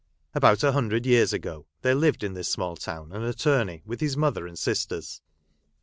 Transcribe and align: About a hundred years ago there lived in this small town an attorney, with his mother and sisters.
About 0.33 0.63
a 0.63 0.71
hundred 0.71 1.05
years 1.05 1.31
ago 1.31 1.67
there 1.83 1.93
lived 1.93 2.23
in 2.23 2.33
this 2.33 2.49
small 2.51 2.75
town 2.75 3.11
an 3.11 3.21
attorney, 3.23 3.83
with 3.85 4.01
his 4.01 4.17
mother 4.17 4.47
and 4.47 4.57
sisters. 4.57 5.21